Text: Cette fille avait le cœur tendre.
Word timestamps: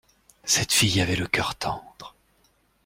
Cette 0.45 0.71
fille 0.73 0.99
avait 0.99 1.15
le 1.15 1.27
cœur 1.27 1.53
tendre. 1.53 2.15